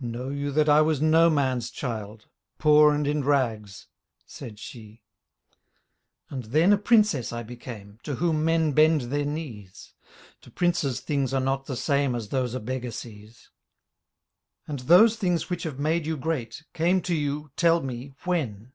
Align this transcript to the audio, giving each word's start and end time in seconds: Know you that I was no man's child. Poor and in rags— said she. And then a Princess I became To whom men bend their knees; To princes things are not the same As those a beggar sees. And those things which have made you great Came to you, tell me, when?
Know 0.00 0.28
you 0.28 0.50
that 0.50 0.68
I 0.68 0.82
was 0.82 1.00
no 1.00 1.30
man's 1.30 1.70
child. 1.70 2.26
Poor 2.58 2.92
and 2.92 3.06
in 3.06 3.24
rags— 3.24 3.86
said 4.26 4.58
she. 4.58 5.02
And 6.28 6.42
then 6.44 6.74
a 6.74 6.76
Princess 6.76 7.32
I 7.32 7.42
became 7.42 7.98
To 8.02 8.16
whom 8.16 8.44
men 8.44 8.72
bend 8.72 9.00
their 9.10 9.24
knees; 9.24 9.94
To 10.42 10.50
princes 10.50 11.00
things 11.00 11.32
are 11.32 11.40
not 11.40 11.64
the 11.64 11.74
same 11.74 12.14
As 12.14 12.28
those 12.28 12.52
a 12.52 12.60
beggar 12.60 12.90
sees. 12.90 13.48
And 14.66 14.80
those 14.80 15.16
things 15.16 15.48
which 15.48 15.62
have 15.62 15.78
made 15.78 16.04
you 16.04 16.18
great 16.18 16.64
Came 16.74 17.00
to 17.00 17.14
you, 17.14 17.50
tell 17.56 17.80
me, 17.80 18.12
when? 18.24 18.74